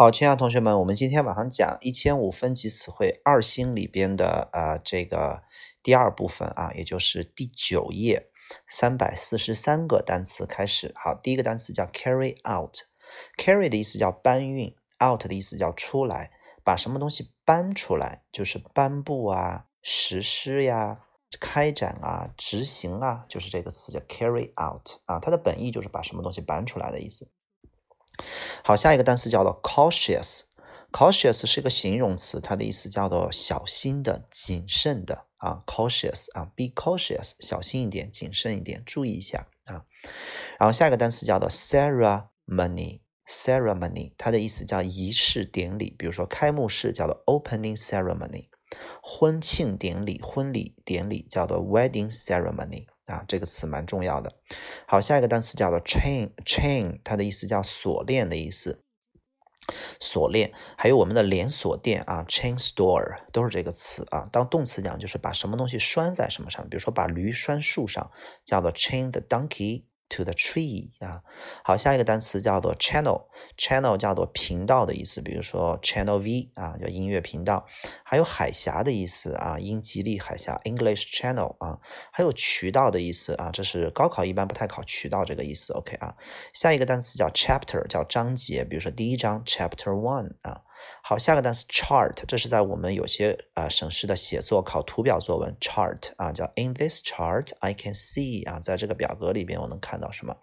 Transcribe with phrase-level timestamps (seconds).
[0.00, 5.42] 好，亲爱的同学们，我们今天晚上讲一千五分级词汇二星里边的呃这个
[5.82, 8.30] 第二部分啊，也就是第九页
[8.66, 10.94] 三百四十三个单词开始。
[10.96, 14.74] 好，第一个单词叫 carry out，carry 的意思叫搬运
[15.04, 16.30] ，out 的意思叫出来，
[16.64, 21.00] 把什么东西搬出来，就是颁布啊、实施呀、
[21.38, 27.30] 开展啊、执行啊，就是这个词叫 carry out 啊，它的本意就是把什么东西搬出来的意思。
[28.62, 39.84] 好，下一个单词叫做 cautious，cautious 是一个形容词，它的意思叫做小心的、谨慎的啊，cautious 啊，be cautious，小心一点、谨慎一点、注意一下啊。
[40.58, 48.48] 然后下一个单词叫做 ceremony，ceremony 它的意思叫仪式典礼，比如说开幕式叫做 opening ceremony，
[49.02, 52.86] 婚庆典礼、婚礼典礼叫做 wedding ceremony。
[53.10, 54.32] 啊，这个词蛮重要的。
[54.86, 58.84] 好，下一个单词叫做 chain，chain，它的意思叫锁链的意思。
[60.00, 64.28] 锁链，还有我们的连锁店啊，chain store 都是这个词啊。
[64.32, 68.10] 当动词讲，就是把什么东西拴在什么上，比如说把驴拴树上，
[68.44, 69.84] 叫做 chain the donkey。
[70.10, 71.22] To the tree 啊，
[71.62, 77.64] 好，下一个单词叫做 channel，channel 叫做频道的意思，比如说 channel V 啊，叫音乐频道，
[78.02, 81.78] 还有海峡的意思啊，英吉利海峡 English Channel 啊，
[82.10, 86.16] 还有渠道的意思啊，这是高考一般不太考渠道这个意思，OK 啊，
[86.52, 90.62] 下一个单词叫 chapter，叫章节，比如说第一章 Chapter One 啊。
[91.02, 100.36] 好，下个单词 chart，这是在我们有些啊省市的写作考图表作文 chart 啊，叫 In this chart I can see 啊，在这个表格里边我能看到什么？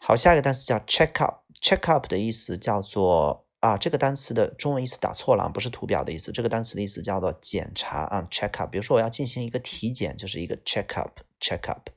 [0.00, 8.70] 好，下一个单词叫 check up，check up 的意思叫做啊，这个单词的中文意思打错了，不是图表的意思，这个单词的意思叫做检查啊，check up。
[8.70, 11.88] 比如说我要进行一个体检，就是一个 check up，check up。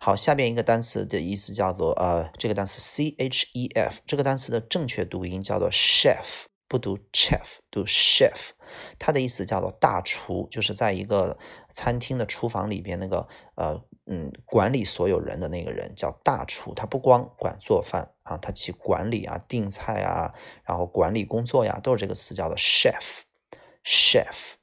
[0.00, 8.50] 好，下边一个单词的意思叫做呃，这个单词 c h e f，这个单词的正确读音叫做 chef，不读 chef，读 chef，
[8.98, 11.38] 它的意思叫做大厨，就是在一个
[11.72, 20.32] 餐厅的厨房里边那个呃嗯管理所有人的那个人叫大厨，他不光管做饭啊，他去管理啊订菜啊，
[20.64, 24.54] 然后管理工作呀，都是这个词叫做 chef，chef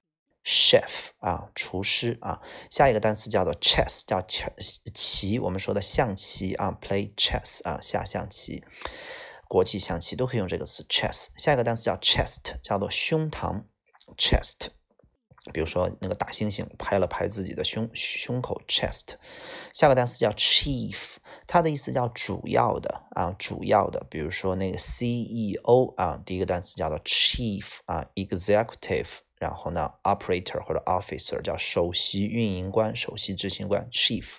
[0.52, 4.44] Chef 啊，厨师啊，下一个单词叫做 chess，叫棋
[4.96, 8.64] 棋，我们说的象棋啊，play chess 啊，下象棋，
[9.48, 11.28] 国际象棋都可以用这个词 chess。
[11.38, 13.66] 下一个单词叫 chest，叫做胸膛
[14.18, 14.70] chest，
[15.54, 19.18] 比如说那个大猩猩拍了拍自己的胸胸口 chest。
[19.72, 29.20] 下个单词叫 chief，它的意思叫主要的啊，主要的，比如说那个 CEO 啊，第一个单词叫做 chief 啊，executive。
[29.40, 34.38] 然后呢，operator 或者 officer 叫首席运营官、首席执行官 chief。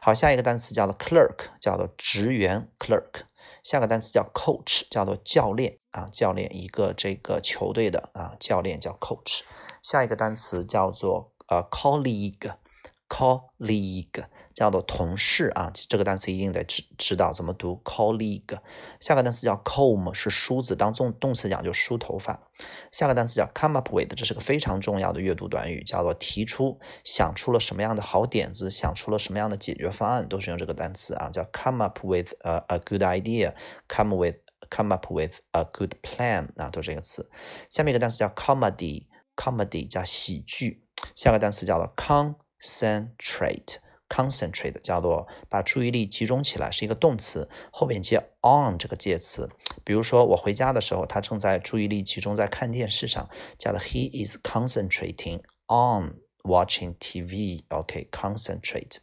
[0.00, 3.24] 好，下一个单词叫做 clerk，叫做职员 clerk。
[3.64, 9.40] 下个单词叫 coach，叫做教练啊，教练一个这个球队的啊教练叫 coach。
[9.82, 14.24] 下一个单词叫做呃 colleague，colleague。
[14.56, 17.78] 叫做同事啊，这个单词一定得知知道怎么读。
[17.84, 18.58] colleague，
[18.98, 22.48] 下个单词叫 comb，是梳子，当动动词讲就梳头发。
[22.90, 34.36] 下个单词叫 come up with，这是个非常重要的阅读短语，叫做提出，想出了什么样的好点子，想出了什么样的解决方案，都是用这个单词啊，叫 come up with a a good idea，come with
[34.70, 37.28] come up with a good plan 啊，都是这个词。
[37.68, 40.82] 下面一个单词叫 comedy，comedy 叫喜剧。
[41.14, 43.80] 下个单词叫做 concentrate。
[44.08, 49.48] Concentrate 叫做把注意力集中起来，是一个动词，后面接 on 这个介词。
[49.84, 53.28] 比如说我回家的时候，他正在注意力集中在看电视上，
[53.58, 57.64] 叫做 he is concentrating on watching TV。
[57.68, 58.98] OK，concentrate。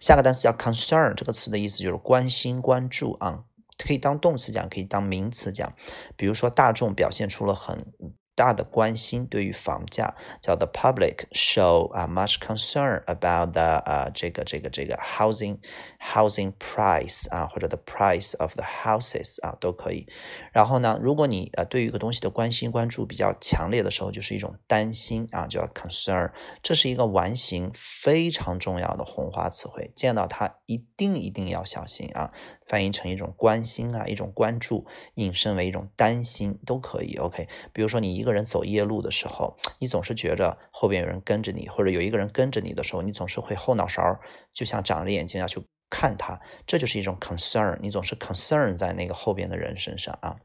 [0.00, 3.44] 下个单词叫 concern，这个词的意思就是关心、关注啊，
[3.76, 5.74] 可以当动词讲，可以当名词讲。
[6.16, 7.92] 比如说大众表现出了很。
[8.34, 15.58] 大的关心对于房价，叫 the public show 啊 much concern about the 呃这个这个这个 housing
[16.00, 20.06] housing price 啊或者 the price of the houses 啊都可以。
[20.52, 26.32] 然后呢，如果你呃对于一个东西的关心关注比较强烈的时候，就是一种担心啊，叫 concern。
[26.62, 32.32] 这是一个完形非常重要的红花词汇，见到它一定一定要小心啊。
[32.70, 37.16] 翻译成一种关心啊，一种关注，引申为一种担心都可以。
[37.16, 44.20] OK，比如说你一个人走夜路的时候，你总是觉着后边有人跟着你，或者有一个人跟着你的时候，你总是会后脑勺
[44.54, 50.36] 就像长着眼睛要去看他，这就是一种 concern，你总是 concern 在那个后边的人身上啊。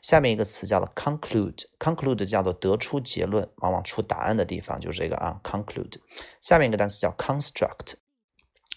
[0.00, 5.98] 下面一个词叫做 conclude，conclude 叫做得出结论，往往出答案的地方就是这个啊 conclude。
[6.40, 7.96] 下面一个单词叫 construct。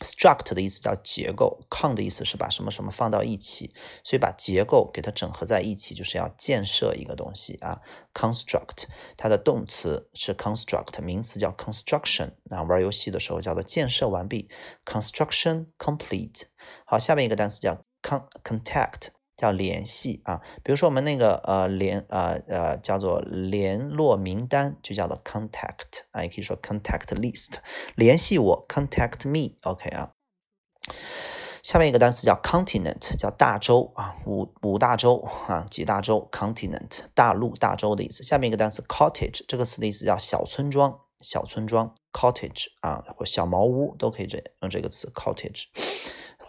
[0.02, 7.80] Struct 的意思叫结构，con 的意思是把什么什么放到一起，所以把结构给它整合在一起，就是要建设一个东西啊。
[8.14, 12.34] construct 它的动词是 construct，名词叫 construction。
[12.44, 14.50] 那玩游戏的时候叫做建设完毕
[14.86, 16.44] ，construction complete。
[16.86, 19.10] 好，下面一个单词叫 con contact，
[19.42, 20.40] 叫联系啊。
[20.64, 27.56] 比如说我们那个呃联呃呃叫做联络名单，就叫做 contact 啊，也可以说 contact list，
[27.96, 30.12] 联系我 contact me，OK 啊。
[31.64, 38.24] 下面一个单词叫 continent，叫大洲啊，五五大洲啊，几大洲 continent，大陆大洲的意思。
[38.24, 45.66] 下面一个单词 cottage，这个词的意思叫小村庄，小村庄 cottage 啊，或小茅屋都可以这用这个词 cottage。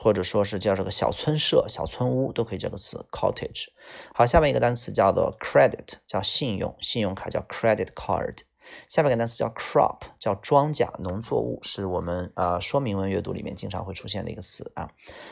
[0.03, 3.67] 或者说是叫这个小村舍、小村屋都可以这个词 cottage。
[4.13, 8.39] 好，下面一个单词叫做 credit，叫信用，信用卡叫 credit card。
[8.89, 14.91] 下面一个单词叫 crop，叫庄稼、农作物，是我们呃说明文阅读里面经常会出现的一个词啊。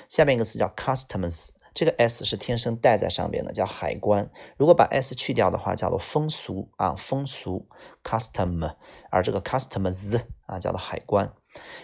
[0.09, 4.31] 下面一个词叫 customs，这个 s 是天生带在上边的，叫海关。
[4.57, 7.69] 如果把 s 去掉的话，叫做风俗啊，风俗
[8.03, 8.75] custom，
[9.11, 11.33] 而这个 customs 啊叫做海关。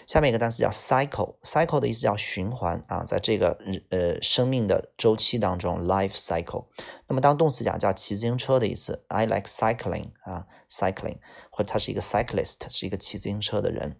[0.05, 3.57] 下面一个单词叫 cycle，cycle 的意思叫循环啊，在这个
[3.89, 6.67] 呃生命的周期当中，life cycle。
[7.07, 11.17] 那么当动词讲叫骑自行车的意思，I like cycling 啊，cycling，
[11.49, 13.99] 或者他是一个 cyclist，是一个骑自行车的人。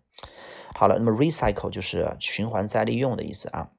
[0.74, 3.69] 好了，那么 recycle 就是循环再利用的意思啊。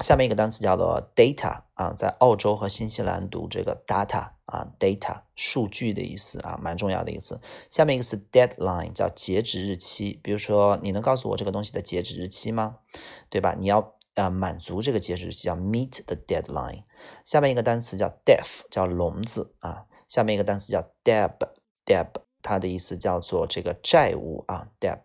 [0.00, 7.40] 下面一个单词叫做 data 啊，在澳洲和新西兰读这个 data 啊，data 数据的意思啊，蛮重要的意思。
[7.68, 10.20] 下面一个是 deadline，叫截止日期。
[10.22, 12.76] 比如说，你能告诉我这个东西的截止日期吗？
[13.28, 13.56] 对吧？
[13.58, 16.84] 你要呃满足这个截止日期，叫 meet the deadline。
[17.24, 19.86] 下面一个单词叫 deaf，叫聋子啊。
[20.06, 21.32] 下面一个单词叫 deb
[21.84, 22.08] debt
[22.40, 25.00] 它的意思叫做这个债务啊，debt。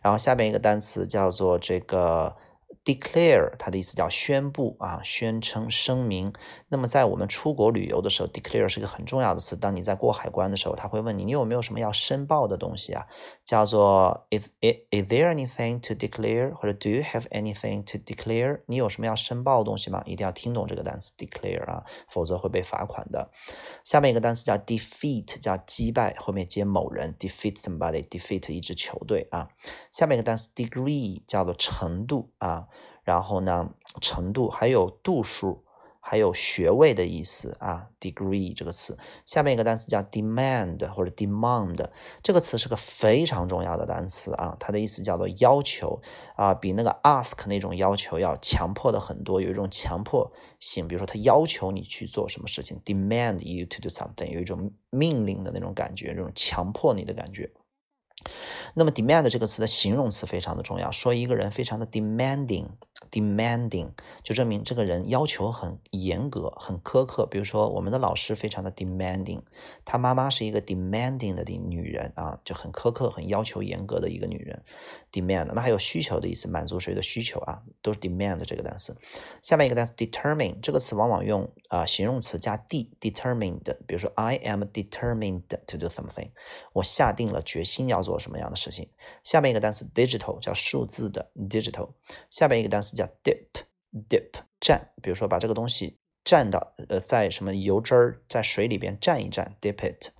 [0.00, 2.36] 然后下面一个单词叫做这个。
[2.84, 6.32] Declare 它的意思叫宣布啊，宣称、声明。
[6.68, 9.54] 那么在我们出国旅游的时候，declare 是个很重要的词。
[9.56, 13.06] 当你在过海关的时候，他会问你，你有没有什么要申报的东西啊？
[13.44, 16.52] 叫做 is is there anything to declare？
[16.54, 18.60] 或者 do you have anything to declare？
[18.66, 20.02] 你有什么要申报的东西吗？
[20.06, 23.30] 一定要听懂这个单词 declare 啊，否则会被罚款的。
[23.84, 29.48] 下面一个单词叫 defeat，叫击败，后面接某人，defeat somebody，defeat 一支球队啊。
[29.92, 32.66] 下面一个单词 degree，叫做程度啊。
[33.10, 33.68] 然后呢，
[34.00, 35.64] 程度还有度数，
[35.98, 38.96] 还有学位的意思啊，degree 这个词。
[39.24, 41.88] 下面一个单词叫 demand 或者 demand，
[42.22, 46.00] 这个词是个非常重要的单词啊，它的意思叫做要求
[46.36, 50.30] 啊，比那个 ask 那种要求要强迫的很多，有一种强迫
[50.60, 50.86] 性。
[50.86, 57.50] 比如说，他要求你去做什么事情，demand you to do something，有一种命令的那种感觉，这种强迫你的感觉。
[58.74, 62.66] 那么 demand 这个词的形容词非常的重要，说一个人非常的 demanding
[63.10, 63.92] Demanding
[64.22, 67.24] 就证明这个人要求很严格、很苛刻。
[67.24, 69.40] 比如说我们的老师非常的 demanding，
[69.86, 74.62] 他妈妈是一个 demanding 的女人啊，就很苛刻、很要求严格的一个女人。
[75.10, 78.94] demand 那还有需求的意思，满足谁的需求啊，都是 demand 这个单词。
[79.40, 83.64] 下面一个单词 determine 这个词往往用啊形容词加 d，determined。
[83.86, 86.32] 比如说 I am determined to do something，
[86.74, 88.10] 我下定了决心要做。
[88.10, 88.88] 做什么样的事情？
[89.22, 91.90] 下面一个单词 digital 叫数字的 digital，
[92.28, 94.30] 下面一个单词叫 dip，dip
[94.60, 100.10] 蘸，比如说把这个东西蘸到呃在什么油汁儿在水里边蘸一蘸，dip it。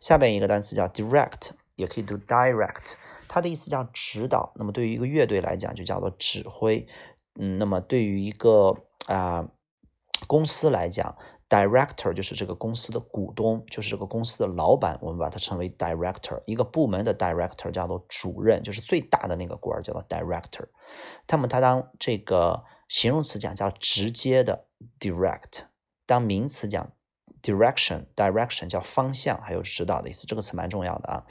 [0.00, 2.94] 下边一个单词叫 direct，也可以读 direct，
[3.28, 4.52] 它的意思叫指导。
[4.56, 6.86] 那么对于一个乐队来讲，就叫做指挥。
[7.40, 8.74] 嗯，那么对于一个
[9.06, 9.48] 啊
[10.26, 11.16] 公司来讲。
[11.48, 16.42] Director 就是这个公司的股东，就是这个公司的老板，我们把它称为 Director。
[16.44, 20.66] 一个部门的 Director 叫做主任，就是最大的那个官叫做 Director。
[21.28, 24.66] 那么它当这个形容词讲叫直接的
[24.98, 25.66] Direct，
[26.04, 26.92] 当名词讲
[27.42, 31.26] Direction，Direction 叫方向还有指导的意思，这个词蛮重要的啊。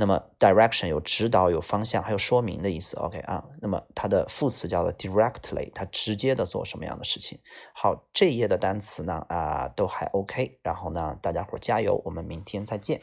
[0.00, 2.96] 那么 direction 有指导、有方向，还有说明的意思。
[2.98, 7.40] OK 啊，那么它的副词叫做 directly，它直接的做什么样的事情？
[7.74, 13.00] 好，这一页的单词呢啊都还 OK，然后呢大家伙加油，我们明天再见。